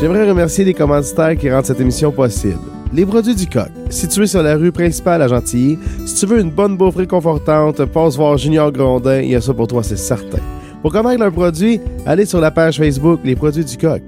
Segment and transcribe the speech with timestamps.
[0.00, 2.60] J'aimerais remercier les commanditaires qui rendent cette émission possible.
[2.92, 5.76] Les produits du coq, situés sur la rue principale à Gentilly.
[6.06, 9.52] Si tu veux une bonne bouffe réconfortante, passe voir Junior Grondin, il y a ça
[9.52, 10.38] pour toi, c'est certain.
[10.82, 14.02] Pour connaître leurs produits, allez sur la page Facebook Les produits du coq.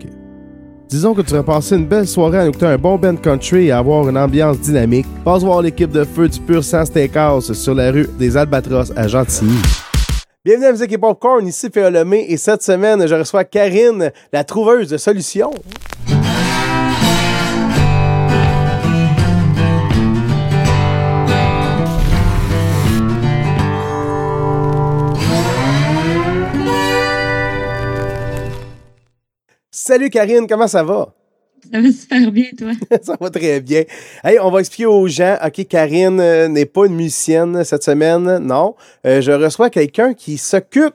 [0.88, 3.72] Disons que tu vas passer une belle soirée à écouter un bon band country et
[3.72, 5.06] avoir une ambiance dynamique.
[5.24, 9.08] Passe voir l'équipe de feu du Pur Sans Steakhouse sur la rue des Albatros à
[9.08, 9.58] Gentilly.
[10.42, 14.42] Bienvenue à Musique et Popcorn, ici Féa Lemay et cette semaine, je reçois Karine, la
[14.42, 15.50] trouveuse de solutions.
[29.70, 31.12] Salut Karine, comment ça va?
[31.72, 32.72] Ça va super bien, toi.
[33.02, 33.84] ça va très bien.
[34.24, 38.38] Hey, on va expliquer aux gens, OK, Karine euh, n'est pas une musicienne cette semaine,
[38.38, 38.74] non.
[39.06, 40.94] Euh, je reçois quelqu'un qui s'occupe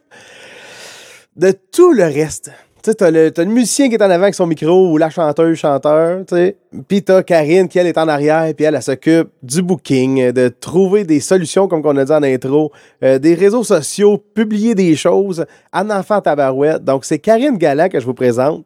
[1.36, 2.52] de tout le reste.
[2.84, 5.10] Tu sais, t'as le, le musicien qui est en avant avec son micro ou la
[5.10, 6.58] chanteuse, chanteur, tu sais.
[6.88, 10.50] Puis t'as Karine qui, elle, est en arrière, puis elle, elle, s'occupe du booking, de
[10.50, 12.72] trouver des solutions, comme on a dit en intro,
[13.04, 16.84] euh, des réseaux sociaux, publier des choses, en enfant tabarouette.
[16.84, 18.66] Donc, c'est Karine Galland que je vous présente.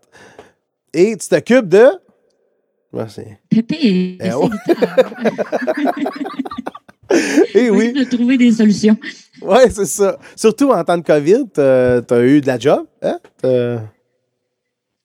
[0.93, 1.87] Et tu t'occupes de?
[2.91, 3.21] Merci.
[3.49, 4.49] Pépé, eh oh.
[7.53, 7.93] Et oui.
[7.93, 8.97] De trouver des solutions.
[9.41, 10.17] Oui, c'est ça.
[10.35, 12.85] Surtout en temps de COVID, tu as eu de la job.
[13.01, 13.19] Hein?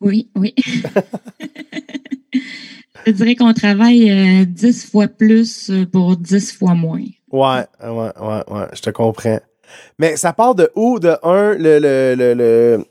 [0.01, 0.55] Oui, oui.
[3.07, 7.05] Je dirais qu'on travaille euh, dix fois plus pour dix fois moins.
[7.31, 9.41] Ouais, ouais, ouais, ouais, je te comprends.
[9.99, 10.99] Mais ça part de où?
[10.99, 11.79] De un, le.
[11.79, 12.85] le, le, le...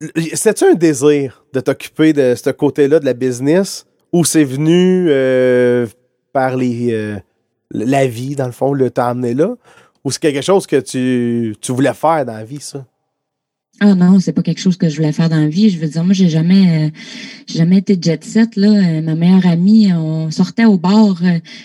[0.00, 5.86] C'était-tu un désir de t'occuper de ce côté-là de la business ou c'est venu euh,
[6.32, 7.18] par les, euh,
[7.70, 9.56] la vie, dans le fond, le t'a amené là?
[10.02, 12.86] Ou c'est quelque chose que tu, voulais faire dans la vie, ça?
[13.82, 15.68] Ah non, c'est pas quelque chose que je voulais faire dans la vie.
[15.68, 16.90] Je veux dire, moi, j'ai jamais, euh,
[17.46, 18.56] jamais été jet set.
[18.56, 21.20] Ma meilleure amie, on sortait au bar,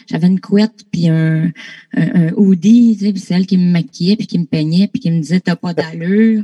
[0.09, 1.52] j'avais une couette puis un,
[1.94, 5.39] un, hoodie, c'est elle qui me maquillait puis qui me peignait puis qui me disait
[5.39, 6.43] t'as pas d'allure.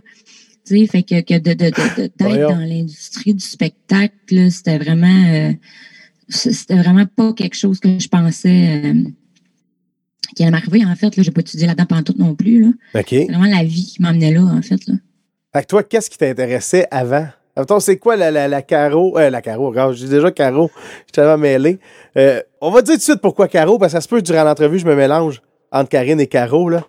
[0.66, 5.54] Tu sais, fait que, que de, de, de, d'être dans l'industrie du spectacle, c'était vraiment,
[6.30, 8.94] c'était vraiment pas quelque chose que je pensais
[10.36, 10.86] qui allait m'arriver.
[10.86, 12.62] En fait, là, j'ai pas étudié là-dedans pendant tout non plus.
[12.62, 13.02] Là.
[13.08, 14.86] C'est vraiment la vie qui m'emmenait là, en fait.
[14.88, 14.96] Là.
[15.54, 17.28] Fait que toi, qu'est-ce qui t'intéressait avant?
[17.56, 19.18] Attends, c'est quoi la, la, la Caro?
[19.18, 20.72] Euh, la Caro, regarde, je dis déjà Caro,
[21.08, 21.80] je t'avais mêlé.
[22.18, 24.44] Euh, on va dire tout de suite pourquoi Caro, parce que ça se peut durant
[24.44, 26.70] l'entrevue, je me mélange entre Karine et Caro.
[26.70, 26.86] Là.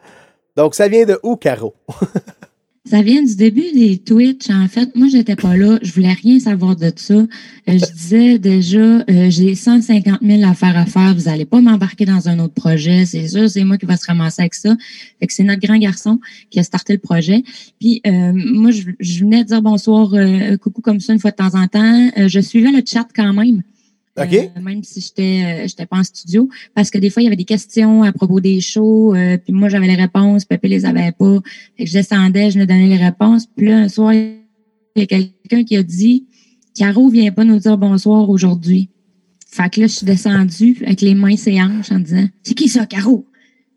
[0.56, 1.75] Donc, ça vient de où, Caro?
[2.84, 4.50] Ça vient du début des Twitch.
[4.50, 5.78] En fait, moi, j'étais pas là.
[5.82, 7.15] Je voulais rien savoir de ça.
[7.15, 7.26] Euh,
[7.69, 11.15] je disais déjà, euh, j'ai 150 000 affaires à faire.
[11.15, 13.06] Vous allez pas m'embarquer dans un autre projet.
[13.06, 14.76] C'est sûr, c'est moi qui va se ramasser avec ça.
[15.20, 16.19] Fait que c'est notre grand garçon
[16.50, 17.44] qui a starté le projet.
[17.78, 20.10] Puis, euh, moi, je, je, venais dire bonsoir,
[20.60, 22.10] coucou comme ça une fois de temps en temps.
[22.16, 23.62] je suivais le chat quand même.
[24.19, 27.37] Euh, même si j'étais j'étais pas en studio parce que des fois il y avait
[27.37, 31.12] des questions à propos des shows euh, puis moi j'avais les réponses Pépé les avait
[31.12, 31.39] pas
[31.78, 34.37] fait que je descendais je me donnais les réponses puis là un soir il
[34.97, 36.27] y a quelqu'un qui a dit
[36.77, 38.91] Caro vient pas nous dire bonsoir aujourd'hui
[39.49, 42.69] fait que là je suis descendue avec les mains ses hanches en disant c'est qui
[42.69, 43.27] ça Caro?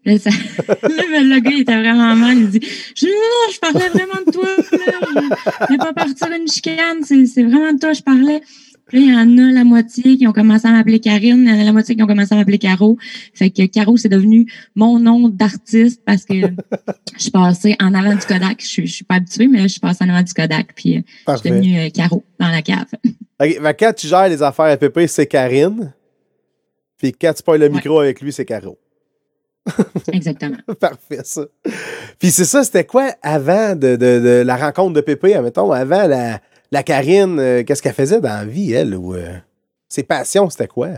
[0.03, 0.29] Là, ça...
[0.83, 2.37] le gars, il était vraiment mal.
[2.37, 2.59] Il dit
[2.95, 4.47] je, Non, je parlais vraiment de toi.
[4.71, 7.03] Je vais pas partir une chicane.
[7.03, 8.41] C'est vraiment de toi je parlais.
[8.87, 11.51] Puis il y en a la moitié qui ont commencé à m'appeler Karine, il y
[11.51, 12.97] en a la moitié qui ont commencé à m'appeler Caro.
[13.33, 16.33] Fait que Caro, c'est devenu mon nom d'artiste parce que
[17.17, 18.61] je suis passée en avant du Kodak.
[18.61, 20.73] Je, je suis pas habituée, mais là, je suis passée en avant du Kodak.
[20.75, 22.85] Puis euh, je suis devenue euh, Caro dans la cave.
[23.79, 25.93] Quand tu gères les affaires à Pépé, c'est Karine.
[26.97, 28.77] Puis quand tu parles le micro avec lui, c'est Caro.
[30.13, 30.57] Exactement.
[30.79, 31.41] Parfait, ça.
[32.19, 36.07] Puis c'est ça, c'était quoi avant de, de, de, la rencontre de Pépé, mettons, avant
[36.07, 36.39] la
[36.71, 38.95] la Karine, euh, qu'est-ce qu'elle faisait dans la vie, elle?
[38.95, 39.37] Ou, euh,
[39.89, 40.89] ses passions, c'était quoi?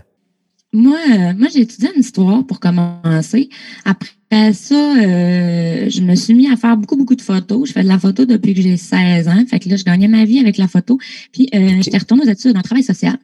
[0.73, 3.50] Moi, euh, moi j'ai étudié une histoire pour commencer.
[3.85, 7.69] Après ça, je me suis mis à faire beaucoup, beaucoup de photos.
[7.69, 9.44] Je fais de la photo depuis que j'ai 16 ans.
[9.50, 11.00] Fait que là, je gagnais ma vie avec la photo.
[11.31, 13.18] Puis, j'étais retournée aux études en travail social.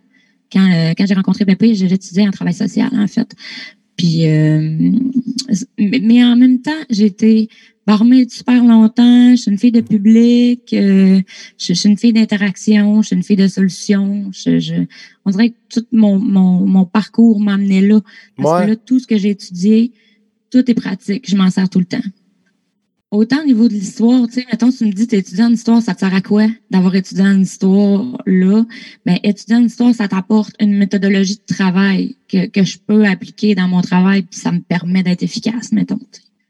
[0.51, 3.35] Quand, quand j'ai rencontré Pépé, j'étudiais en travail social, en fait.
[4.03, 4.25] Puis,
[5.79, 7.47] mais en même temps, j'étais
[7.87, 11.21] barmaid super longtemps, je suis une fille de public, euh,
[11.57, 14.29] je, suis une fille d'interaction, je suis une fille de solution.
[14.33, 14.85] Je,
[15.23, 18.01] on dirait que tout mon, mon, mon parcours m'a là.
[18.35, 19.93] Parce que là, tout ce que j'ai étudié,
[20.51, 21.23] tout est pratique.
[21.25, 22.03] Je m'en sers tout le temps.
[23.13, 25.83] Autant au niveau de l'histoire, tu sais, mettons, tu me dis, tu étudiant en histoire,
[25.83, 28.65] ça te sert à quoi d'avoir étudié en histoire là?
[29.05, 33.53] Ben, étudiant en histoire, ça t'apporte une méthodologie de travail que, que je peux appliquer
[33.53, 35.99] dans mon travail, puis ça me permet d'être efficace, mettons.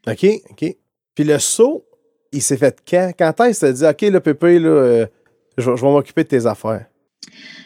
[0.06, 0.74] OK, OK.
[1.14, 1.84] Puis le saut,
[2.32, 3.12] il s'est fait quand?
[3.18, 5.06] Quand est-ce que dit, OK, le Pépé, là, euh,
[5.58, 6.86] je, vais m'occuper de tes affaires?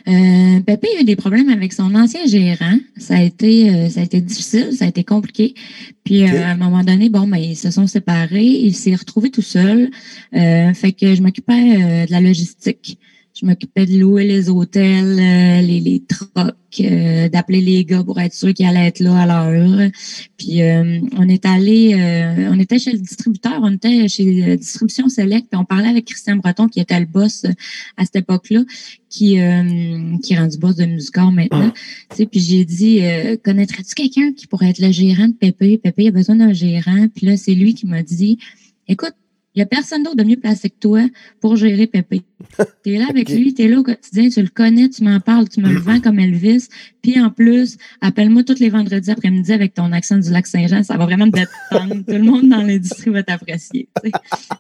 [0.09, 2.79] Euh, Pépé a eu des problèmes avec son ancien gérant.
[2.97, 5.55] Ça a été, euh, ça a été difficile, ça a été compliqué.
[6.05, 8.43] Puis euh, à un moment donné, bon, ben, ils se sont séparés.
[8.43, 9.91] Il s'est retrouvé tout seul.
[10.35, 12.99] Euh, fait que je m'occupais euh, de la logistique.
[13.41, 18.19] Je m'occupais de louer les hôtels, euh, les, les trucks, euh, d'appeler les gars pour
[18.19, 19.91] être sûr qu'ils allaient être là à l'heure.
[20.37, 21.95] Puis euh, on est allé,
[22.51, 26.37] on était chez le distributeur, on était chez Distribution Select, puis on parlait avec Christian
[26.37, 27.47] Breton, qui était le boss
[27.97, 28.65] à cette époque-là,
[29.09, 31.71] qui, euh, qui est rendu boss de Musicor maintenant.
[32.11, 35.79] Tu sais, puis j'ai dit, euh, connaîtrais-tu quelqu'un qui pourrait être le gérant de Pépé?
[35.79, 37.07] Pépé a besoin d'un gérant.
[37.15, 38.39] Puis là, c'est lui qui m'a dit,
[38.87, 39.15] écoute,
[39.59, 41.01] il n'y a personne d'autre de mieux placé que toi
[41.41, 42.23] pour gérer Pépé.
[42.85, 45.19] Tu es là avec lui, tu es là au quotidien, tu le connais, tu m'en
[45.19, 46.69] parles, tu me le vends comme Elvis.
[47.03, 50.85] Puis en plus, appelle-moi tous les vendredis après-midi avec ton accent du lac Saint-Jean.
[50.85, 51.95] Ça va vraiment te détendre.
[52.07, 53.89] Tout le monde dans l'industrie va t'apprécier.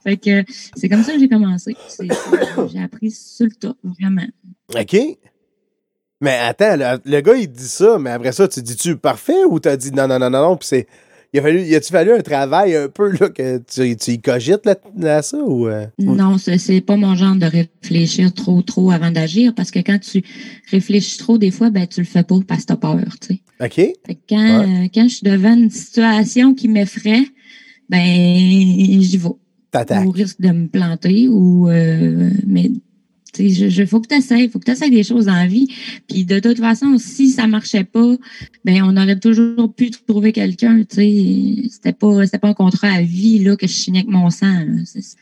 [0.02, 1.76] Fait que c'est comme ça que j'ai commencé.
[1.88, 2.08] C'est-
[2.72, 4.26] J'ai appris sur le tas, vraiment.
[4.76, 4.96] OK.
[6.20, 9.60] Mais attends, le, le gars, il dit ça, mais après ça, tu dis-tu parfait ou
[9.60, 10.86] t'as dit non, non, non, non, non, puis c'est.
[11.34, 14.19] Il a fallu, il a-tu fallu un travail un peu, là, que tu, tu y
[14.20, 15.66] cogites là, à ça ou.
[15.69, 19.80] euh, Non, ce- c'est pas mon genre de réfléchir trop, trop avant d'agir parce que
[19.80, 20.22] quand tu
[20.70, 23.40] réfléchis trop, des fois, ben, tu le fais pas parce que t'as peur, tu sais.
[23.60, 23.75] OK.
[23.75, 27.25] Fait que quand, euh, quand je suis devant une situation qui m'effraie,
[27.90, 28.02] ben,
[29.00, 29.28] j'y vais.
[29.70, 30.06] T'attaques.
[30.06, 32.70] Au risque de me planter ou, euh, mais,
[33.34, 35.69] sais, je, faut que tu essaies, faut que tu essaies des choses la vie.
[36.08, 38.16] Puis de toute façon, si ça marchait pas,
[38.64, 40.82] ben, on aurait toujours pu trouver quelqu'un.
[40.88, 44.64] C'était pas, pas un contrat à vie, là, que je signais avec mon sang.
[44.84, 45.16] C'est-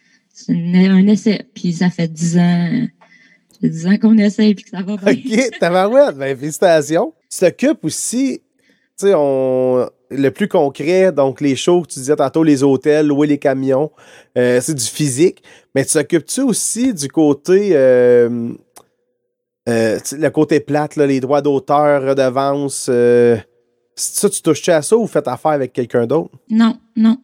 [0.48, 1.46] un, essai.
[1.54, 2.86] Puis ça fait dix ans,
[3.62, 5.12] ans qu'on essaie puis que ça va bien.
[5.12, 7.14] OK, tabarouette, ben félicitations.
[7.30, 8.40] Tu t'occupes aussi,
[8.98, 9.88] tu sais, on...
[10.10, 13.90] le plus concret, donc les shows que tu disais tantôt, les hôtels, louer les camions,
[14.38, 15.42] euh, c'est du physique.
[15.74, 18.52] Mais tu t'occupes-tu aussi du côté, euh,
[19.68, 23.36] euh, le côté plate, là, les droits d'auteur, redevances, euh,
[23.98, 26.30] ça, tu touches à ça ou faites affaire avec quelqu'un d'autre?
[26.50, 27.18] Non, non.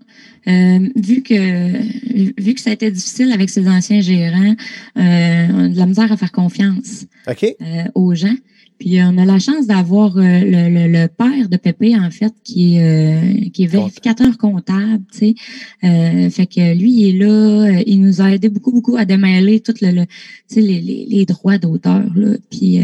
[0.48, 4.54] Euh, vu que vu que ça a été difficile avec ses anciens gérants,
[4.96, 8.34] euh, on a de la misère à faire confiance euh, aux gens.
[8.82, 12.10] Puis euh, on a la chance d'avoir euh, le, le- le père de Pépé, en
[12.10, 15.34] fait, qui est, euh, qui est vérificateur comptable, tu sais.
[15.84, 19.60] Euh, fait que lui, il est là, il nous a aidé beaucoup, beaucoup à démêler
[19.60, 20.06] tout le, le-
[20.48, 22.80] tu sais, les, les, les droits d'auteur, là, puis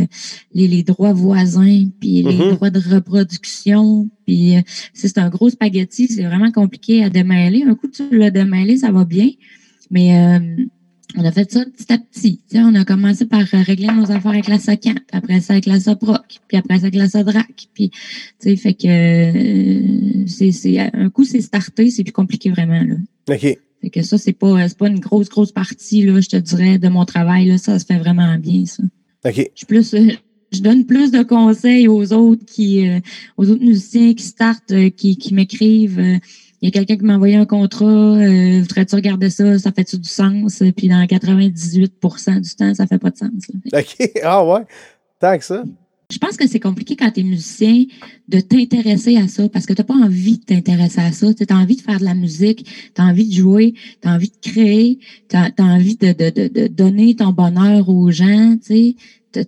[0.55, 2.55] les, les droits voisins, puis les Mhm.
[2.55, 4.55] droits de reproduction, puis
[4.95, 7.65] c'est un gros spaghetti, c'est vraiment compliqué à démêler.
[7.65, 9.31] Un coup, tu l'as démêlé, ça va bien,
[9.91, 10.39] mais
[11.17, 12.41] on a fait ça petit à petit.
[12.49, 15.41] Tu sais, on a commencé par euh, régler nos affaires avec la SOCAN, puis après
[15.41, 17.69] ça avec la SOPROC, puis après ça avec la SODRAC.
[17.75, 17.99] Puis, tu
[18.39, 22.83] sais, fait que euh, c'est, c'est un coup, c'est starté, c'est plus compliqué vraiment.
[22.83, 22.97] Là.
[23.31, 23.59] OK.
[23.81, 26.79] Fait que ça, c'est pas, c'est pas une grosse, grosse partie, là, je te dirais,
[26.79, 27.47] de mon travail.
[27.47, 28.83] Là, ça se fait vraiment bien, ça.
[29.25, 29.37] OK.
[29.37, 29.95] Je suis plus.
[29.95, 30.09] euh,
[30.51, 33.01] je donne plus de conseils aux autres qui, euh,
[33.37, 36.19] aux autres musiciens qui startent, euh, qui, qui m'écrivent.
[36.61, 39.99] Il y a quelqu'un qui m'a envoyé un contrat, euh, voudrais-tu regarder ça, ça fait-tu
[39.99, 40.63] du sens?
[40.77, 43.31] Puis dans 98% du temps, ça fait pas de sens.
[43.73, 43.81] là.
[43.81, 44.11] OK.
[44.23, 44.63] Ah ouais.
[45.21, 45.63] Tant que ça.
[46.11, 47.85] Je pense que c'est compliqué quand tu es musicien
[48.29, 51.35] de t'intéresser à ça parce que tu pas envie de t'intéresser à ça.
[51.35, 52.65] Tu as envie de faire de la musique,
[52.95, 56.31] tu as envie de jouer, tu as envie de créer, tu as, envie de, de,
[56.31, 58.57] de, de donner ton bonheur aux gens.
[58.65, 58.97] Tu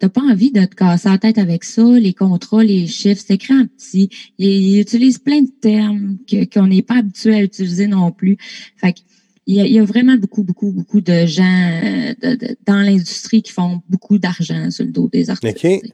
[0.00, 3.34] n'as pas envie de te casser la tête avec ça, les contrats, les chiffres, c'est
[3.34, 4.08] écrit en petit.
[4.38, 8.36] Il, il utilise plein de termes que- qu'on n'est pas habitué à utiliser non plus.
[8.76, 8.98] Fait que
[9.46, 11.42] il y, a, il y a vraiment beaucoup, beaucoup, beaucoup de gens
[11.82, 15.64] euh, de- de- dans l'industrie qui font beaucoup d'argent sur le dos des artistes.
[15.64, 15.92] OK.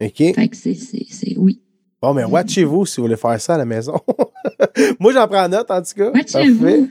[0.00, 0.34] OK.
[0.34, 1.60] Fait que c'est, c'est, c'est oui.
[2.00, 3.94] Bon, mais watchez-vous si vous voulez faire ça à la maison.
[5.00, 6.10] Moi, j'en prends note, en tout cas.
[6.12, 6.88] Watchez-vous.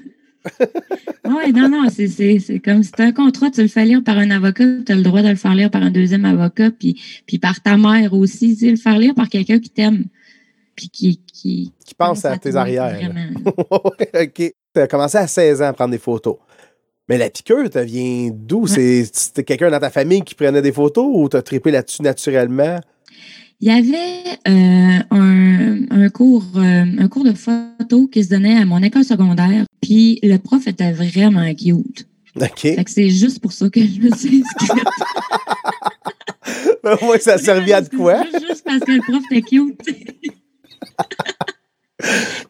[1.25, 4.03] Oui, non, non, c'est, c'est, c'est comme si tu un contrat, tu le fais lire
[4.03, 6.71] par un avocat, tu as le droit de le faire lire par un deuxième avocat,
[6.71, 10.05] puis, puis par ta mère aussi, tu le faire lire par quelqu'un qui t'aime,
[10.75, 12.99] puis qui, qui, Qui pense à tes arrières.
[13.45, 14.53] Ouais, OK.
[14.75, 16.37] Tu as commencé à 16 ans à prendre des photos.
[17.07, 18.65] Mais la piqûre, ça vient d'où?
[18.65, 22.79] C'est C'était quelqu'un dans ta famille qui prenait des photos ou t'as trippé là-dessus naturellement?
[23.65, 28.57] Il y avait euh, un, un cours euh, un cours de photo qui se donnait
[28.57, 32.05] à mon école secondaire, puis le prof était vraiment cute.
[32.35, 32.59] OK.
[32.59, 34.83] Fait que c'est juste pour ça que je me suis inscrite.
[37.03, 38.25] Moi, ça servait à de quoi?
[38.45, 39.79] Juste, parce que le prof était cute.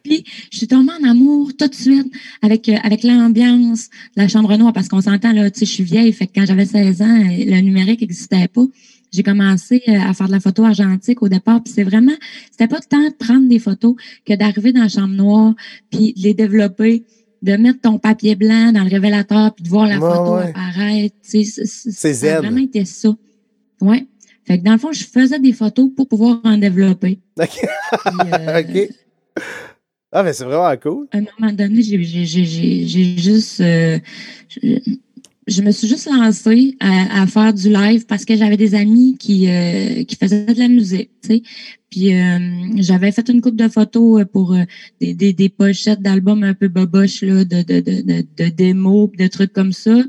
[0.02, 4.26] Puis, je suis tombée en amour tout de suite avec, euh, avec l'ambiance de la
[4.26, 6.12] chambre noire parce qu'on s'entend, là, tu sais, je suis vieille.
[6.12, 8.64] Fait que quand j'avais 16 ans, le numérique n'existait pas.
[9.14, 11.62] J'ai commencé euh, à faire de la photo argentique au départ.
[11.62, 12.14] Puis c'est vraiment,
[12.50, 13.94] c'était pas tant de prendre des photos
[14.26, 15.54] que d'arriver dans la chambre noire
[15.88, 17.04] puis de les développer
[17.40, 20.48] de mettre ton papier blanc dans le révélateur puis de voir la photo ouais.
[20.48, 21.14] apparaître.
[21.22, 23.14] C'est ça a vraiment été ça.
[23.80, 24.06] Ouais.
[24.46, 27.20] Fait que dans le fond, je faisais des photos pour pouvoir en développer.
[27.40, 27.48] OK.
[27.48, 28.88] Puis, euh, OK.
[30.10, 31.06] Ah, mais c'est vraiment cool.
[31.12, 32.02] à un moment donné, j'ai
[33.18, 33.60] juste.
[33.60, 33.98] euh,
[35.46, 39.16] je, me suis juste lancée à, à faire du live parce que j'avais des amis
[39.18, 41.42] qui, euh, qui faisaient de la musique, tu sais.
[41.90, 42.38] Puis euh,
[42.76, 44.64] j'avais fait une coupe de photos euh, pour euh,
[45.00, 49.10] des, des, des pochettes d'albums un peu boboches, là, de, de, de, de, de démos,
[49.16, 50.02] de trucs comme ça.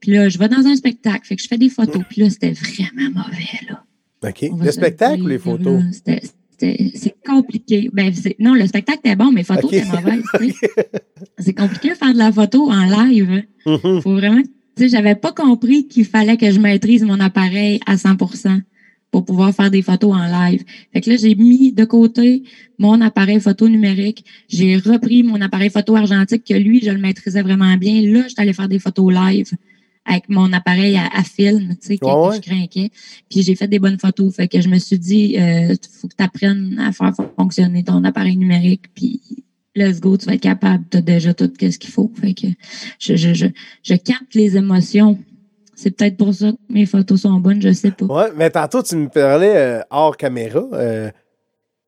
[0.00, 2.02] Puis là, je vais dans un spectacle, fait que je fais des photos.
[2.08, 3.84] Puis là, c'était vraiment mauvais, là.
[4.28, 4.50] OK.
[4.64, 5.82] Le spectacle dire, ou les photos?
[6.62, 7.90] C'est compliqué.
[7.92, 9.72] Ben, non, le spectacle était bon, mais les photos Ok.
[9.72, 10.22] étaient mauvaises.
[11.38, 13.30] C'est compliqué de faire de la photo en live.
[13.30, 13.42] hein.
[13.66, 14.00] Mhm.
[14.00, 14.42] Faut vraiment.
[14.44, 18.62] Sais, j'avais pas compris qu'il fallait que je maîtrise mon appareil à 100%
[19.10, 20.64] pour pouvoir faire des photos en live.
[20.92, 22.42] Fait que là, j'ai mis de côté
[22.78, 24.24] mon appareil photo numérique.
[24.48, 28.00] J'ai repris mon appareil photo argentique que lui, je le maîtrisais vraiment bien.
[28.02, 29.50] Là, j'étais allée faire des photos live
[30.04, 32.36] avec mon appareil à, à film, tu sais, que, Ouais, que ouais.
[32.36, 32.90] je craquais.
[33.30, 34.34] Puis j'ai fait des bonnes photos.
[34.34, 38.02] Fait que je me suis dit, euh, faut que tu apprennes à faire fonctionner ton
[38.04, 38.86] appareil numérique.
[38.94, 39.20] Puis
[39.74, 40.84] let's go, tu vas être capable.
[40.90, 42.10] Tu as déjà tout ce qu'il faut.
[42.20, 42.46] Fait que
[42.98, 43.46] je, je, je,
[43.82, 45.18] je capte les émotions.
[45.74, 48.04] C'est peut-être pour ça que mes photos sont bonnes, je sais pas.
[48.06, 50.62] Ouais, mais tantôt, tu me parlais euh, hors caméra.
[50.74, 51.10] euh,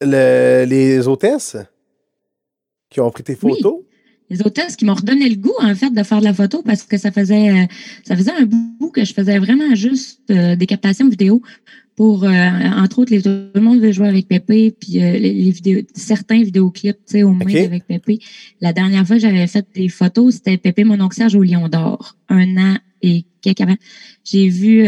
[0.01, 1.57] le- les hôtesses
[2.91, 3.61] qui ont pris tes Oui.
[4.35, 6.83] Les hôtesses qui m'ont redonné le goût, en fait, de faire de la photo parce
[6.83, 7.67] que ça faisait, euh,
[8.03, 11.41] ça faisait un bout que je faisais vraiment juste euh, des captations vidéo
[11.95, 12.31] pour, euh,
[12.77, 15.83] entre autres, les, tout le monde veut jouer avec Pépé, puis euh, les, les vidéos,
[15.95, 18.19] certains vidéoclips, tu sais, au moins avec Pépé.
[18.61, 22.17] La dernière fois que j'avais fait des photos, c'était Pépé mon Serge au Lion d'Or,
[22.29, 23.77] un an et quelques avant.
[24.25, 24.85] J'ai vu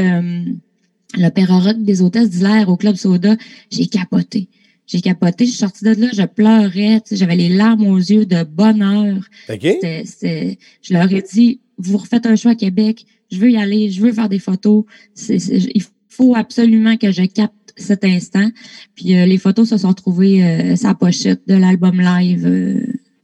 [1.16, 3.36] l'opéra rock des hôtesses d'Hilaire au Club Soda,
[3.70, 4.48] j'ai capoté.
[4.87, 8.45] J'ai capoté, je suis sortie de là, je pleurais, j'avais les larmes aux yeux de
[8.45, 9.16] bonheur.
[9.49, 9.59] OK?
[9.61, 13.57] C'était- c'était- je leur ai dit, vous refaites un choix à Québec, je veux y
[13.57, 14.85] aller, je veux faire des photos.
[15.28, 18.49] Il faut absolument que je capte cet instant.
[18.95, 22.81] Puis euh, les photos se sont retrouvées euh, sa pochette de l'album live euh,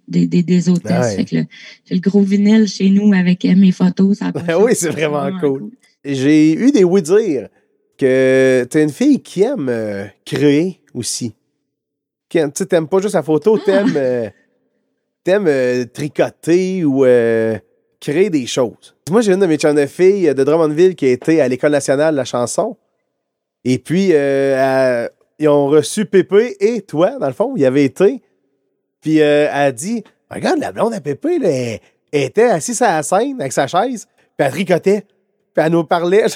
[0.09, 1.15] des, des, des hôtesses.
[1.17, 1.27] Fait
[1.87, 4.19] j'ai le gros vinyle chez nous avec mes photos.
[4.19, 4.57] sa pochette.
[4.61, 5.71] oui, c'est vraiment cool.
[6.05, 7.49] J'ai eu des oui dire
[7.97, 9.71] que t'es une fille qui aime
[10.25, 11.33] créer aussi.
[12.33, 14.31] Tu t'aimes pas juste la photo, t'aimes euh,
[15.29, 17.59] euh, tricoter ou euh,
[18.01, 18.97] créer des choses.
[19.11, 21.73] Moi, j'ai une de mes chums de filles de Drummondville qui a été à l'École
[21.73, 22.77] nationale de la chanson.
[23.65, 25.07] Et puis, euh,
[25.39, 28.23] ils ont reçu Pépé et toi, dans le fond, il y avait été.
[29.03, 31.81] Puis, elle a dit Regarde, la blonde à Pépé, là, elle
[32.13, 35.05] était assise à la scène avec sa chaise, puis elle tricotait,
[35.55, 36.25] puis elle nous parlait.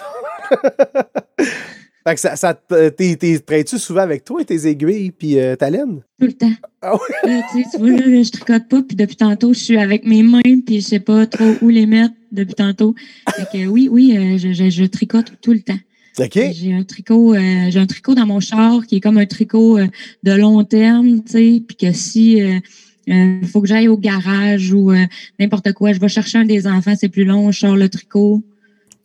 [2.07, 5.57] fait que ça, ça te- t'es, t'es- traites-tu souvent avec toi, tes aiguilles, puis euh,
[5.57, 6.03] ta laine?
[6.21, 6.53] Tout le temps.
[6.83, 6.97] Ah?
[7.25, 10.07] Là, tu sais, tu vois, là, je tricote pas, puis depuis tantôt, je suis avec
[10.07, 12.95] mes mains, puis je sais pas trop où les mettre depuis tantôt.
[13.35, 15.79] Fait que oui, oui, euh, je, je, je tricote tout le temps.
[16.19, 16.39] OK?
[16.53, 19.79] J'ai un tricot, euh, j'ai un tricot dans mon char qui est comme un tricot
[20.23, 24.91] de long terme, tu sais, puis que si euh, faut que j'aille au garage ou
[24.91, 25.05] euh,
[25.39, 28.43] n'importe quoi, je vais chercher un des enfants, c'est plus long, je sors le tricot,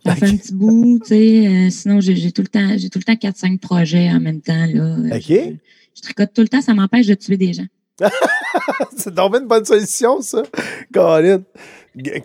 [0.06, 1.48] j'en fais un petit bout, tu sais.
[1.48, 4.66] euh, sinon, j'ai tout le temps, j'ai tout le temps 4-5 projets en même temps
[4.66, 4.84] là.
[4.84, 5.28] Euh, OK.
[5.28, 5.54] Je,
[5.96, 7.68] je tricote tout le temps, ça m'empêche de tuer des gens.
[8.98, 10.44] C'est donc une bonne solution, ça.
[10.94, 11.44] Colin.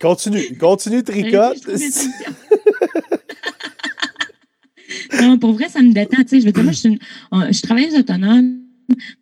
[0.00, 1.66] Continue, continue, tricote.
[1.66, 2.10] Des solutions.
[5.20, 6.22] non, pour vrai, ça me détend.
[6.22, 6.98] Tu sais, je veux dire, moi, je suis, une,
[7.52, 8.60] je travailleuse autonome.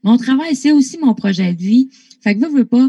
[0.02, 1.88] Mon travail, c'est aussi mon projet de vie.
[2.22, 2.88] Fait que, veux, veux pas,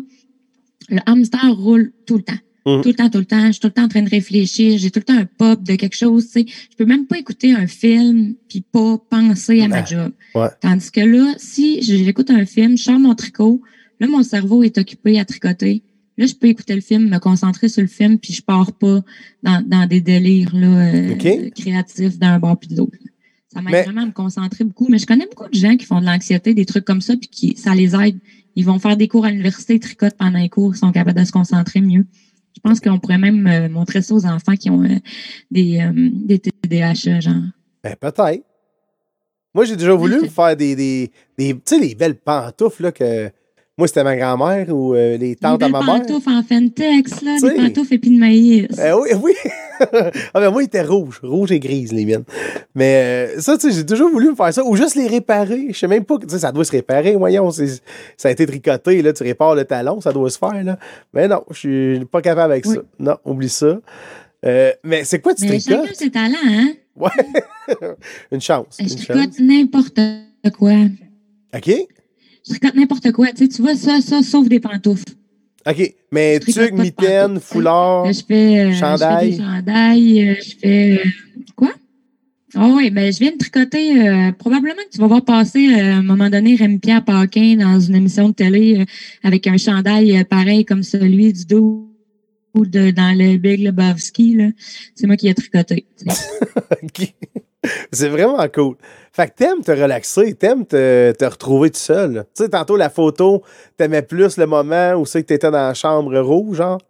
[0.89, 2.33] le hamster roule tout le temps.
[2.65, 2.81] Mhm.
[2.81, 3.45] Tout le temps, tout le temps.
[3.47, 4.77] Je suis tout le temps en train de réfléchir.
[4.79, 6.25] J'ai tout le temps un pop de quelque chose.
[6.25, 6.45] Tu sais.
[6.71, 10.11] Je peux même pas écouter un film puis pas penser à ma job.
[10.33, 10.47] Ouais.
[10.61, 13.61] Tandis que là, si j'écoute un film, je sors mon tricot,
[13.99, 15.83] là, mon cerveau est occupé à tricoter.
[16.17, 19.01] Là, je peux écouter le film, me concentrer sur le film, puis je pars pas
[19.43, 22.97] dans, dans des délires là, euh, créatifs d'un bord puis de l'autre.
[23.53, 24.87] Ça m'aide Mais- vraiment à me concentrer beaucoup.
[24.89, 27.27] Mais je connais beaucoup de gens qui font de l'anxiété, des trucs comme ça, puis
[27.29, 28.17] qui ça les aide.
[28.55, 31.19] Ils vont faire des cours à l'université, ils tricotent pendant les cours, ils sont capables
[31.19, 32.05] de se concentrer mieux.
[32.55, 34.97] Je pense qu'on pourrait même euh, montrer ça aux enfants qui ont euh,
[35.51, 37.33] des, euh, des TDAH, genre.
[37.83, 38.43] Ben, peut-être.
[39.53, 42.91] Moi, j'ai déjà voulu me faire des, des, des tu sais, les belles pantoufles, là,
[42.91, 43.29] que
[43.77, 46.01] moi, c'était ma grand-mère ou euh, les tantes des à ma mère.
[46.01, 48.67] pantoufles en Fentex, là, des pantoufles épis de maïs.
[48.81, 49.33] Eh oui, oui.
[49.91, 51.19] ah, ben, moi, il était rouge.
[51.21, 52.23] Rouge et grise, les miennes.
[52.73, 54.63] Mais euh, ça, tu sais, j'ai toujours voulu me faire ça.
[54.63, 55.67] Ou juste les réparer.
[55.73, 56.17] Je sais même pas.
[56.19, 57.51] Tu sais, ça doit se réparer, voyons.
[57.51, 59.11] Ça a été tricoté, là.
[59.11, 60.79] Tu répares le talon, ça doit se faire, là.
[61.13, 62.75] Mais non, je suis pas capable avec Oui.
[62.75, 62.81] ça.
[62.99, 63.77] Non, oublie ça.
[64.45, 65.97] Euh, mais c'est quoi tu Mais chacun tricotes?
[65.97, 66.67] ses talents, hein?
[66.95, 67.09] Ouais.
[68.31, 68.77] une chance.
[68.79, 69.99] Je Une tricote n'importe
[70.57, 70.71] quoi.
[71.53, 71.71] OK?
[72.45, 73.27] Je tricote n'importe quoi.
[73.31, 75.13] Tu sais, tu vois, ça, ça, sauf des pantoufles.
[75.67, 75.95] OK.
[76.11, 78.05] Mais de mitaine, foulard.
[78.13, 79.31] Je fais, euh, je fais chandail.
[79.31, 80.91] des chandails, euh, je fais...
[81.03, 81.09] euh,
[81.55, 81.71] quoi?
[82.57, 84.07] Ah oui, ben je viens de tricoter.
[84.07, 87.79] euh, probablement que tu vas voir passer euh, à un moment donné Rémi-Pierre Paquin dans
[87.79, 88.85] une émission de télé euh,
[89.23, 91.89] avec un chandail euh, pareil comme celui du dos
[92.53, 94.37] ou de, dans le Big Lebowski.
[94.93, 95.85] C'est moi qui ai tricoté.
[96.83, 97.13] OK.
[97.91, 98.75] C'est vraiment cool.
[99.15, 102.25] Fait que t'aimes te relaxer, t'aimes te, retrouver tout seul.
[102.35, 103.43] Tu sais, tantôt, la photo,
[103.77, 106.81] t'aimais plus le moment où c'est que t'étais dans la chambre rouge, genre.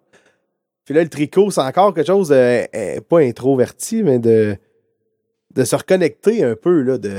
[0.86, 2.36] Puis là, le tricot, c'est encore quelque chose de,
[2.76, 4.58] euh, pas introverti, mais de,
[5.54, 7.14] de se reconnecter un peu, là, de...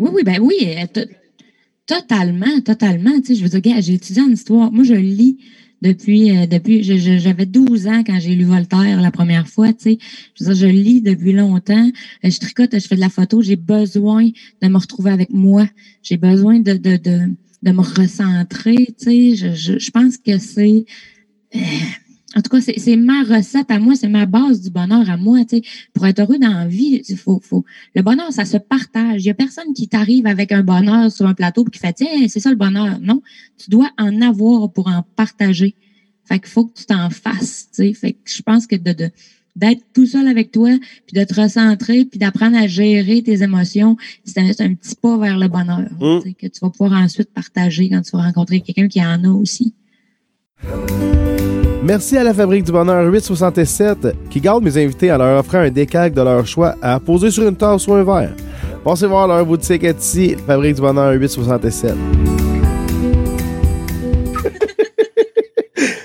[0.00, 1.00] Oui, oui, ben oui, to-
[1.86, 3.20] totalement, totalement.
[3.20, 4.72] Tu sais, je veux dire, j'ai étudié en histoire.
[4.72, 5.38] Moi, je lis
[5.82, 9.98] depuis, euh, depuis, j'avais 12 ans quand j'ai lu Voltaire la première fois, tu sais.
[10.40, 11.90] Je je lis depuis longtemps.
[12.24, 13.42] Euh, Je tricote, je fais de la photo.
[13.42, 14.30] J'ai besoin
[14.62, 15.66] de me retrouver avec moi.
[16.02, 17.18] J'ai besoin de, de, de,
[17.62, 19.36] de me recentrer, tu sais.
[19.36, 20.84] Je, je, je pense que c'est,
[21.56, 21.58] euh,
[22.36, 25.40] en tout cas, c'est ma recette à moi, c'est ma base du bonheur à moi,
[25.44, 25.62] tu sais.
[25.92, 29.20] Pour être heureux dans la vie, faut, faut, le bonheur, ça se partage.
[29.22, 31.92] Il n'y a personne qui t'arrive avec un bonheur sur un plateau et qui fait
[31.92, 32.98] Tiens, c'est ça le bonheur.
[33.00, 33.22] Non,
[33.58, 35.74] tu dois en avoir pour en partager.
[36.24, 37.68] Fait qu'il faut que tu t'en fasses.
[37.74, 37.92] tu sais.
[37.92, 39.10] Fait que je pense que de, de-
[39.54, 40.70] d'être tout seul avec toi,
[41.06, 45.38] puis de te recentrer, puis d'apprendre à gérer tes émotions, c'est un, petit pas vers
[45.38, 46.32] le bonheur Mm.
[46.32, 49.74] que tu vas pouvoir ensuite partager quand tu vas rencontrer quelqu'un qui en a aussi.
[51.84, 55.70] Merci à la Fabrique du Bonheur 867 qui garde mes invités en leur offrant un
[55.70, 58.32] décalque de leur choix à poser sur une tasse ou un verre.
[58.84, 61.94] Pensez voir leur boutique Etsy, Fabrique du Bonheur 867.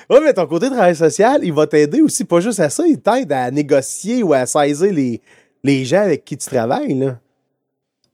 [0.10, 2.98] Oui, mais ton côté travail social, il va t'aider aussi, pas juste à ça, il
[2.98, 5.19] t'aide à négocier ou à saisir les,
[5.65, 6.93] les gens avec qui tu travailles.
[6.98, 7.17] là.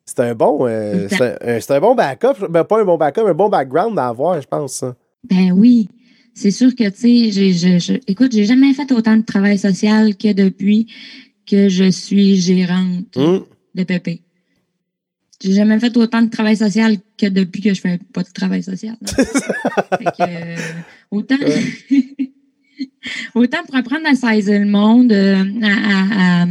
[0.03, 2.83] C'est un bon euh, le c'est un, un- c'est un bon backup, ben, pas un
[2.83, 4.73] bon backup, un bon background à avoir, je pense.
[4.73, 4.95] ça.
[5.29, 5.87] Ben oui,
[6.33, 9.57] c'est sûr que, tu sais, j'ai, je, je- écoute, j'ai jamais fait autant de travail
[9.57, 10.87] social que depuis
[11.45, 13.43] que je suis gérante Hum.
[13.75, 14.21] de Pépé.
[15.43, 18.63] J'ai jamais fait autant de travail social que depuis que je fais pas de travail
[18.63, 18.95] social.
[19.05, 20.55] Fait que, euh,
[21.11, 21.35] autant,
[23.35, 26.47] autant pour apprendre à saisir le monde, euh, à, à-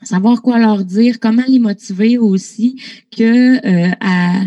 [0.00, 2.74] à savoir quoi leur dire, comment les motiver aussi,
[3.16, 4.42] que euh, à,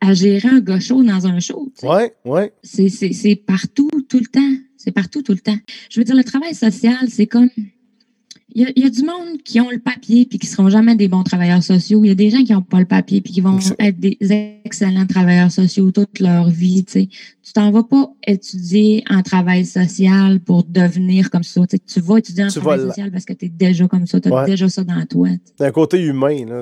[0.00, 1.70] à gérer un gars chaud dans un show.
[1.74, 1.88] tu sais.
[1.88, 2.52] Ouais, ouais.
[2.62, 4.54] C'est, partout, tout le temps.
[4.76, 5.58] C'est partout, tout le temps.
[5.90, 7.50] Je veux dire, le travail social, c'est comme.
[8.52, 10.68] Il y, a, il y a du monde qui ont le papier puis qui seront
[10.70, 12.02] jamais des bons travailleurs sociaux.
[12.02, 14.18] Il y a des gens qui n'ont pas le papier puis qui vont être des
[14.64, 16.84] excellents travailleurs sociaux toute leur vie.
[16.84, 17.08] Tu
[17.54, 21.60] t'en vas pas étudier en travail social pour devenir comme ça.
[21.86, 24.20] Tu, vas étudier en Tu travail social parce que tu es déjà comme ça.
[24.20, 24.46] Tu as Ouais.
[24.46, 25.28] déjà ça dans toi.
[25.56, 26.58] C'est un côté humain, là.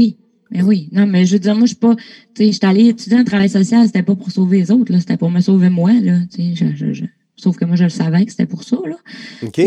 [0.50, 1.94] Mais oui, non, mais je veux dire, moi, je suis pas.
[1.96, 2.02] Tu
[2.36, 4.98] sais, je suis allée étudier en travail social, c'était pas pour sauver les autres, là,
[5.00, 6.18] c'était pour me sauver moi, là.
[6.34, 7.04] Tu sais, je, je, je-
[7.36, 8.96] Sauf que moi, je le savais que c'était pour ça, là.
[9.44, 9.60] OK?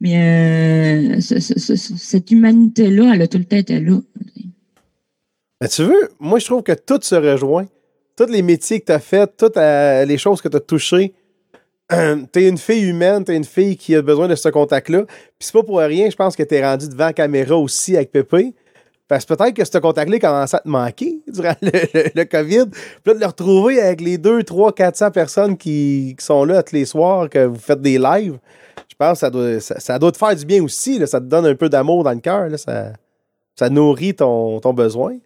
[0.00, 3.98] Mais euh, ce- ce- ce- cette humanité-là, elle a tout le temps été là.
[5.60, 7.66] Mais tu veux, moi, je trouve que tout se rejoint.
[8.16, 11.14] Tous les métiers que tu as faits, toutes euh, les choses que tu as touchées.
[11.90, 11.96] tu
[12.40, 15.04] es une fille humaine, tu es une fille qui a besoin de ce contact-là.
[15.06, 17.96] Puis c'est pas pour rien, je pense que tu es rendu devant la caméra aussi
[17.96, 18.54] avec Pépé.
[19.08, 22.66] Parce que peut-être que ce contact-là commence à te manquer durant le, COVID.
[22.70, 26.74] Puis là, de le retrouver avec les 2, 3, 400 personnes qui, sont là tous
[26.74, 28.38] les soirs, que vous faites des lives,
[28.88, 31.04] je pense que ça doit, te faire du bien aussi.
[31.06, 32.50] Ça te donne un peu d'amour dans le cœur.
[32.58, 35.16] Ça, nourrit ton, ton besoin.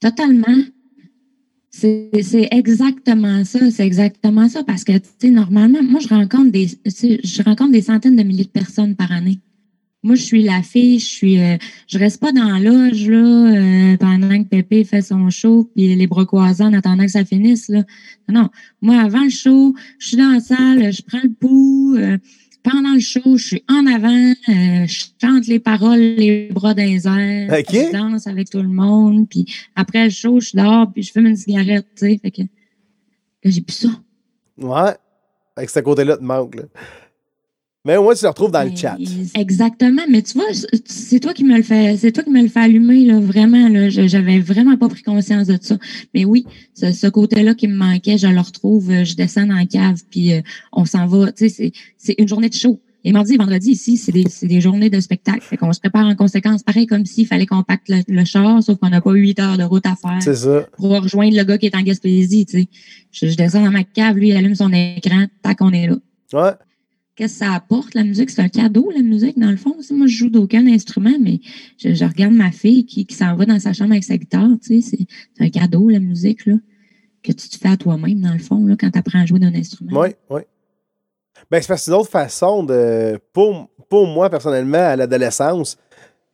[0.00, 0.64] Totalement.
[1.70, 4.64] C'est exactement ça, c'est exactement ça.
[4.64, 8.44] Parce que, tu sais, normalement, moi, je rencontre des, je rencontre des centaines de milliers
[8.44, 9.38] de personnes par année.
[10.08, 13.18] Moi, je suis la fille, je suis, euh, je reste pas dans la loge, là,
[13.18, 17.26] euh, pendant que Pépé fait son show, puis les bras croisés en attendant que ça
[17.26, 17.82] finisse, là.
[18.26, 18.48] Non,
[18.80, 22.16] moi, avant le show, je suis dans la salle, je prends le pouls, euh,
[22.62, 27.06] pendant le show, je suis en avant, je chante les paroles, les bras dans les
[27.06, 29.44] airs, je danse avec tout le monde, puis
[29.76, 32.40] après le show, je suis dehors, puis je fume une cigarette, tu sais, fait que
[32.40, 33.88] là, j'ai plus ça.
[34.56, 34.94] Ouais.
[35.54, 36.54] Avec ce côté-là te manque.
[36.54, 36.62] Là.
[37.88, 38.98] Mais au moins, tu le retrouves dans le chat.
[39.34, 40.44] Exactement, mais tu vois,
[40.84, 43.66] c'est toi qui me le fais, c'est toi qui me le fais allumer là, vraiment
[43.68, 43.88] là.
[43.88, 45.78] Je- J'avais vraiment pas pris conscience de ça.
[46.14, 48.90] Mais oui, ce, ce côté-là qui me manquait, je le retrouve.
[48.90, 51.32] euh, Je descends dans la cave, puis euh, on s'en va.
[51.32, 52.78] Tu sais, c'est- c'est une journée de show.
[53.04, 55.40] Et mardi et vendredi ici, c'est des, c'est des journées de spectacle.
[55.40, 58.62] Fait qu'on se prépare en conséquence, pareil comme s'il fallait qu'on pacte le, le char,
[58.62, 60.66] sauf qu'on n'a pas huit heures de route à faire C'est ça.
[60.76, 62.44] pour rejoindre le gars qui est en Gaspésie.
[62.44, 62.68] Tu sais,
[63.12, 65.96] je, je descends dans ma cave, lui il allume son écran, tac, on est là.
[66.34, 66.50] Ouais.
[67.18, 68.30] Qu'est-ce que ça apporte, la musique?
[68.30, 69.74] C'est un cadeau, la musique, dans le fond.
[69.90, 71.40] Moi, je joue d'aucun instrument, mais
[71.76, 74.50] je, regarde ma fille qui, s'en va dans sa chambre avec sa guitare.
[74.62, 74.96] Tu sais,
[75.36, 76.54] c'est un cadeau, la musique, là,
[77.24, 79.40] que tu te fais à toi-même, dans le fond, là, quand tu apprends à jouer
[79.40, 80.00] d'un instrument.
[80.00, 80.42] Oui, oui.
[81.50, 82.64] Ben, c'est parce que une autre façon.
[83.32, 85.76] Pour, moi, personnellement, à l'adolescence,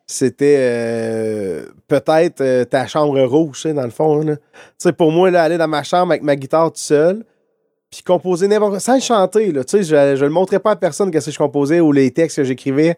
[0.07, 4.18] c'était euh, peut-être euh, ta chambre rouge, dans le fond.
[4.18, 4.37] là.
[4.92, 7.25] Pour moi, aller dans ma chambre avec ma guitare tout seul,
[7.90, 9.64] puis composer n'importe sans chanter, là.
[9.64, 12.11] Tu sais, je, je le montrais pas à personne qu'est-ce que je composais ou les
[12.11, 12.97] textes que j'écrivais,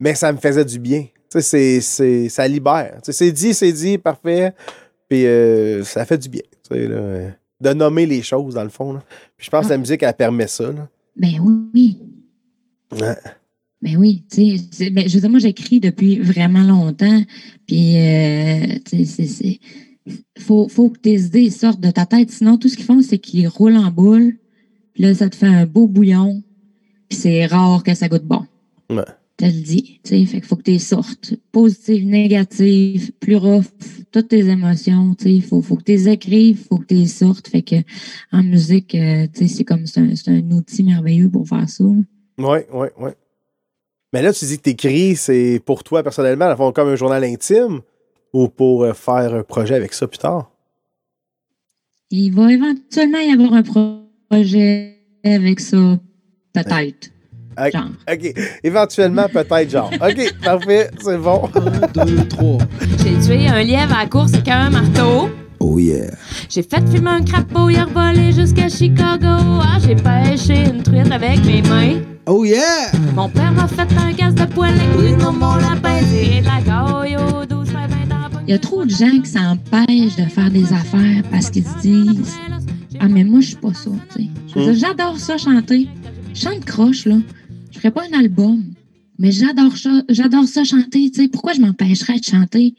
[0.00, 1.02] mais ça me faisait du bien.
[1.30, 2.94] Tu sais, c'est, c'est, ça libère.
[2.96, 4.52] Tu sais, c'est dit, c'est dit, parfait,
[5.08, 7.30] puis euh, ça fait du bien, tu sais, là,
[7.60, 8.94] de nommer les choses, dans le fond.
[8.94, 9.02] Là.
[9.36, 10.88] Puis je pense que la musique, elle permet ça, là.
[11.16, 11.98] Ben oui.
[12.92, 13.16] Ouais.
[13.82, 17.22] Ben oui, tu sais, ben, je veux dire, moi, j'écris depuis vraiment longtemps,
[17.66, 19.58] puis, euh, tu sais, c'est,
[20.38, 23.18] faut, faut que tes idées sortent de ta tête, sinon, tout ce qu'ils font, c'est
[23.18, 24.36] qu'ils roulent en boule,
[24.94, 26.42] puis là, ça te fait un beau bouillon,
[27.08, 28.44] puis c'est rare que ça goûte bon.
[28.90, 29.04] Ouais.
[29.36, 30.00] te le dis.
[30.04, 31.34] tu sais, Fait qu'il faut que tu sortes.
[31.50, 33.64] Positive, négative, plus rough,
[34.10, 35.16] toutes tes émotions.
[35.24, 37.48] Il faut, faut que tu les écrives, il faut que tu les sortes.
[37.48, 37.76] Fait que
[38.32, 41.68] en musique, euh, tu sais, c'est comme c'est un, c'est un outil merveilleux pour faire
[41.68, 41.84] ça.
[41.84, 42.06] Oui,
[42.72, 43.10] oui, oui.
[44.12, 47.80] Mais là, tu dis que t'écris, c'est pour toi personnellement, fond, comme un journal intime
[48.32, 50.50] ou pour euh, faire un projet avec ça plus tard?
[52.10, 55.98] Il va éventuellement y avoir un pro- projet avec ça,
[56.52, 57.10] peut-être.
[57.58, 57.72] Ok.
[57.72, 57.88] Genre.
[58.10, 58.34] OK.
[58.64, 59.90] Éventuellement, peut-être, genre.
[60.00, 61.48] OK, parfait, c'est bon.
[61.96, 62.58] 1, 2, 3.
[63.02, 65.28] J'ai tué un lièvre à la course avec un marteau.
[65.60, 66.10] Oh yeah.
[66.48, 69.26] J'ai fait fumer un crapaud, il a revolé jusqu'à Chicago.
[69.62, 72.00] Ah, j'ai pêché une truite avec mes mains.
[72.26, 72.90] Oh yeah!
[73.14, 75.98] Mon père m'a fait un gaz de poêle avec lui dans mon lapin.
[76.10, 76.60] Tiré de la
[78.44, 81.80] Il y a trop de gens qui s'empêchent de faire des affaires parce qu'ils se
[81.80, 82.36] disent
[83.00, 83.90] Ah, mais moi, je suis pas ça.
[84.14, 84.22] tu
[84.58, 85.88] dire, J'adore ça chanter.
[86.34, 87.18] Je chante croche, là.
[87.70, 88.64] Je ferais pas un album.
[89.18, 91.10] Mais j'adore ça, j'adore ça chanter.
[91.10, 91.28] tu sais.
[91.28, 92.74] Pourquoi je m'empêcherais de chanter?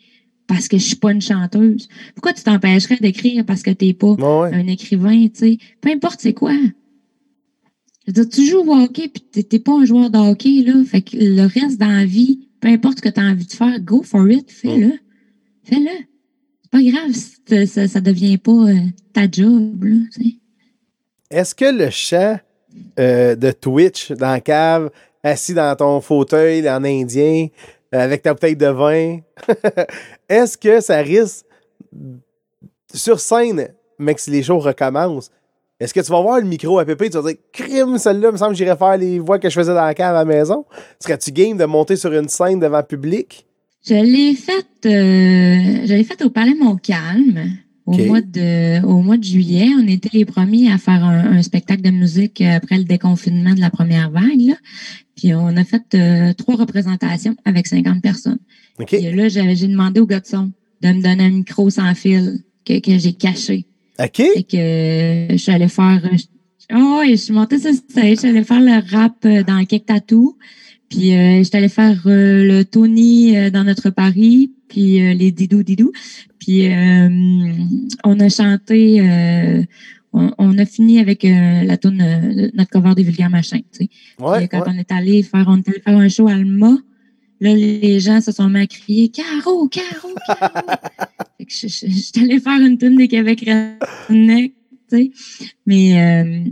[0.48, 1.88] Parce que je suis pas une chanteuse?
[2.16, 4.54] Pourquoi tu t'empêcherais d'écrire parce que t'es pas Bon, ouais.
[4.54, 5.58] un écrivain, tu sais?
[5.80, 6.54] Peu importe c'est quoi.
[8.06, 10.84] Je veux dire, tu joues au hockey puis t'es- pas un joueur de hockey, là.
[10.84, 13.52] Fait que le reste dans la vie, peu importe ce que tu as envie de
[13.54, 14.92] faire, go for it, fais-le.
[15.64, 16.06] Fais-le.
[16.64, 18.76] C'est pas grave si ça, devient pas euh,
[19.14, 19.86] ta job.
[21.30, 22.40] Est-ce que le chant
[23.00, 24.90] euh, de Twitch dans la cave,
[25.24, 27.48] assis dans ton fauteuil en indien,
[27.94, 29.20] euh, avec ta bouteille de vin,
[30.30, 31.46] est-ce que ça risque
[32.94, 35.30] sur scène, mais que si les shows recommencent,
[35.80, 38.32] est-ce que tu vas voir le micro à Pépé et tu vas dire crime, celle-là,
[38.32, 40.26] me semble que j'irais faire les voix que je faisais dans la cave à la
[40.26, 40.66] maison?
[41.00, 43.46] Serais-tu game de monter sur une scène devant public?
[43.86, 49.18] Je l'ai faite euh, je l'ai faite au Palais Montcalm au, mois de, au mois
[49.18, 49.70] de juillet.
[49.78, 53.60] On était les premiers à faire un, un spectacle de musique après le déconfinement de
[53.60, 54.40] la première vague.
[54.40, 54.56] Là.
[55.16, 58.40] Puis on a fait euh, trois représentations avec 50 personnes.
[58.80, 58.88] OK.
[58.88, 62.40] Puis là, j'ai demandé au gars de son de me donner un micro sans fil
[62.66, 63.66] que, que j'ai caché.
[64.00, 64.20] OK?
[64.20, 66.02] Et que je suis allée faire.
[66.74, 69.44] Oh, et je suis montée sur le stage, je suis allée faire le rap euh,
[69.44, 70.38] dans Cake Tattoo.
[70.94, 75.16] Puis euh, je suis allée faire euh, le Tony euh, dans notre Paris, puis euh,
[75.16, 75.92] les Didou Didou.
[76.38, 77.10] Puis euh,
[78.04, 79.64] on a chanté, euh,
[80.14, 83.64] on, on a fini avec la tune notre cover des vulgaires machins.
[83.72, 83.90] Tu sais.
[84.20, 84.68] Ouais, Puis, quand ouais.
[84.68, 86.78] on est allé faire, on est allé faire un show à Alma,
[87.42, 90.50] là, les gens se sont mis à crier Caro, Caro, Caro.
[91.40, 93.50] fait que je, je, je suis allée faire une tune des Québec
[94.10, 94.54] Redneck,
[94.92, 95.12] tu sais.
[95.66, 96.52] Mais euh,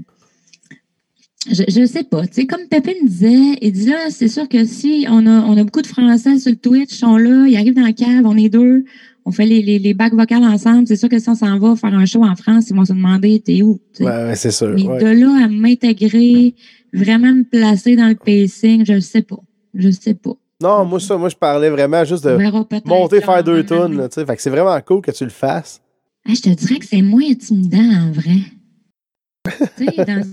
[1.50, 2.28] je, je sais pas.
[2.28, 5.42] Tu sais, comme Pépé me disait, il dit là, c'est sûr que si on a,
[5.42, 7.94] on a beaucoup de Français sur le Twitch, ils sont là, ils arrivent dans la
[7.94, 8.86] cave, on est deux,
[9.26, 10.88] on fait les, les, les bacs vocales ensemble.
[10.88, 12.94] C'est sûr que si on s'en va faire un show en France, ils vont se
[12.94, 13.80] demander t'es où?
[14.00, 14.74] Ouais, ouais, c'est sûr.
[14.76, 15.00] Mais ouais.
[15.00, 16.54] de là à m'intégrer,
[16.94, 19.40] vraiment me placer dans le pacing, je ne sais pas.
[19.74, 20.34] Je sais pas.
[20.62, 22.38] Non, moi, ça, moi, je parlais vraiment juste de
[22.86, 24.26] monter, faire deux là, sais.
[24.26, 25.82] Fait que c'est vraiment cool que tu le fasses.
[26.28, 28.38] Ah, je te dirais que c'est moins intimidant en vrai.
[29.76, 30.24] tu sais, dans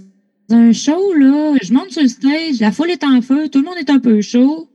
[0.51, 3.65] un show, là, je monte sur le stage, la foule est en feu, tout le
[3.65, 4.69] monde est un peu chaud.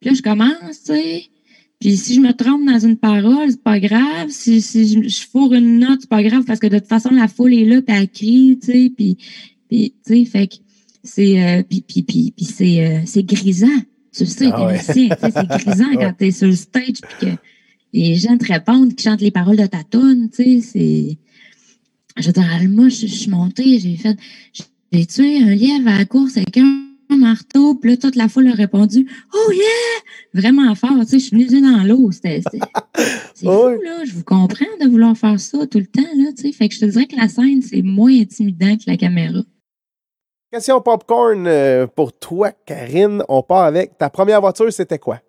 [0.00, 1.24] Puis là, je commence, tu sais.
[1.80, 4.28] Puis si je me trompe dans une parole, c'est pas grave.
[4.30, 7.10] Si, si je, je fourre une note, c'est pas grave parce que de toute façon,
[7.10, 8.92] la foule est là, puis elle crie, tu sais.
[8.96, 9.16] Puis,
[9.68, 10.54] puis tu sais, fait que
[11.02, 11.42] c'est...
[11.42, 13.66] euh, puis puis, puis, puis c'est euh, c'est grisant.
[14.14, 14.78] Tu sais, Ah ouais.
[14.78, 15.96] c'est grisant Ouais.
[15.96, 17.32] quand t'es sur le stage, puis que
[17.92, 21.18] les gens te répondent, qui chantent les paroles de ta tune, tu sais, c'est...
[22.18, 22.44] Je veux dire,
[22.88, 24.16] je, je suis montée, j'ai fait...
[24.92, 28.48] J'ai tué un lièvre à la course avec un marteau, puis là, toute la foule
[28.48, 29.62] a répondu «Oh yeah!»
[30.34, 32.42] Vraiment fort, tu sais, je suis venue dans l'eau, C'est
[33.36, 36.52] fou, là, je vous comprends de vouloir faire ça tout le temps, là, tu sais,
[36.52, 39.40] fait que je te dirais que la scène, c'est moins intimidant que la caméra.
[40.52, 43.22] Question popcorn euh, pour toi, Karine.
[43.30, 45.20] On part avec ta première voiture, c'était quoi?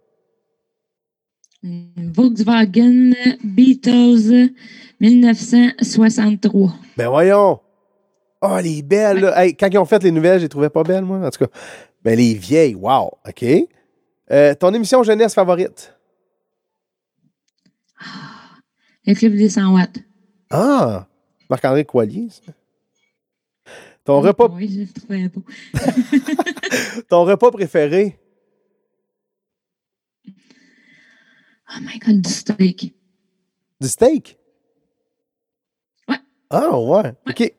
[1.63, 4.49] Volkswagen Beatles
[4.99, 6.75] 1963.
[6.97, 7.62] Ben voyons!
[8.43, 9.19] oh, les belles.
[9.19, 9.43] Là.
[9.43, 11.45] Hey, quand ils ont fait les nouvelles, je les trouvais pas belles, moi, en tout
[11.45, 11.51] cas.
[12.05, 13.45] Mais les vieilles, wow, OK.
[14.31, 15.97] Euh, ton émission jeunesse favorite?
[17.99, 18.59] Ah,
[19.05, 19.99] le Club des 100 watts.
[20.49, 21.07] Ah!
[21.49, 22.51] Marc-André Coilier, ça.
[24.03, 24.49] Ton ah, repas.
[24.49, 25.43] Oui, je le trouvais beau.
[27.09, 28.19] Ton repas préféré?
[30.27, 32.93] Oh my god, du steak.
[33.79, 34.37] Du steak?
[36.53, 37.11] Ah, ouais.
[37.27, 37.53] OK.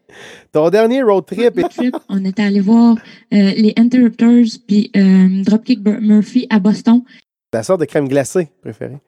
[0.52, 1.60] Ton dernier road trip.
[1.70, 2.94] Trip, on était allé voir
[3.32, 7.02] euh, les Interrupters puis euh, Dropkick Murphy à Boston,
[7.52, 8.98] la sorte de crème glacée préférée.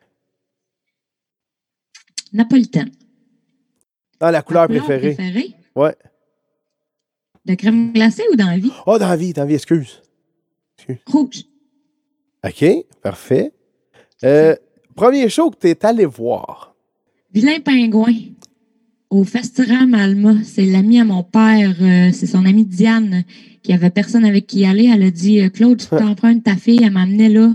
[2.32, 2.90] napolitaine.
[4.20, 5.14] Dans la couleur Couleur préférée.
[5.14, 5.54] préférée?
[5.74, 5.94] Ouais.
[7.44, 8.72] De crème glacée ou dans la vie?
[8.86, 10.02] Oh, dans la vie, dans la vie, excuse.
[11.06, 11.44] Rouge.
[12.44, 12.64] OK,
[13.02, 13.52] parfait.
[14.24, 14.56] Euh,
[14.94, 16.74] premier show que tu es allé voir.
[17.32, 18.14] Vilain pingouin.
[19.10, 20.34] Au Festiram Alma.
[20.44, 21.74] C'est l'ami à mon père.
[21.80, 23.24] euh, c'est son amie Diane
[23.62, 24.90] qui avait personne avec qui aller.
[24.92, 26.80] Elle a dit euh, Claude, tu t'empruntes ta fille.
[26.82, 27.54] Elle m'a amené là.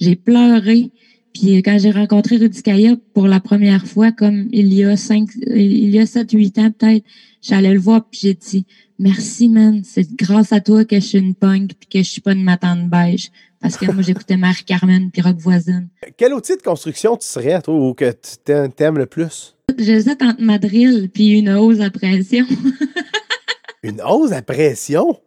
[0.00, 0.90] J'ai pleuré.
[1.34, 4.96] Puis euh, quand j'ai rencontré Rudy Kaya pour la première fois, comme il y a
[4.96, 7.04] cinq, il y a sept, huit ans peut-être,
[7.40, 8.66] j'allais le voir puis j'ai dit
[8.98, 9.82] Merci, man.
[9.84, 12.44] C'est grâce à toi que je suis une punk puis que je suis pas une
[12.44, 13.30] matante beige.
[13.60, 15.88] Parce que moi, j'écoutais Marie-Carmen puis Rock Voisine.
[16.16, 19.54] Quel outil de construction tu serais, toi, ou que tu t'a- t'aimes le plus?
[19.78, 22.46] J'hésite entre ma drill puis une hausse à pression.
[23.82, 25.20] Une hausse à pression?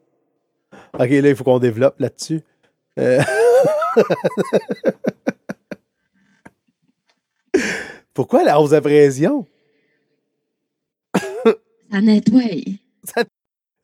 [0.93, 2.39] OK, là, il faut qu'on développe là-dessus.
[2.97, 3.21] Euh,
[8.13, 9.45] Pourquoi la hausse à pression?
[11.91, 12.43] Ça nettoie.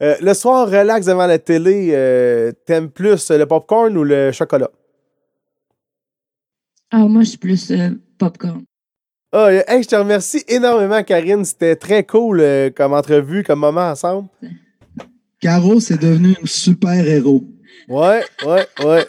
[0.02, 4.72] Euh, le soir, relax devant la télé, euh, t'aimes plus le popcorn ou le chocolat?
[6.92, 8.64] Ah, moi, je suis plus euh, popcorn.
[9.34, 11.46] Ah, euh, hey, je te remercie énormément, Karine.
[11.46, 14.28] C'était très cool euh, comme entrevue, comme moment ensemble.
[15.40, 17.44] Caro, c'est devenu un super héros.
[17.88, 19.06] Ouais, ouais, ouais.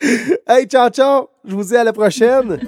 [0.48, 1.28] hey, ciao, ciao.
[1.44, 2.60] Je vous dis à la prochaine.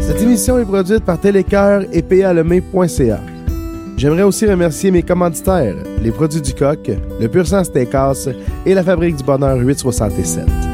[0.00, 3.20] Cette émission est produite par Télécœur et PALemé.ca.
[3.96, 8.30] J'aimerais aussi remercier mes commanditaires, les produits du coq, le Pur Sang Steakhouse
[8.66, 10.73] et la Fabrique du Bonheur 867.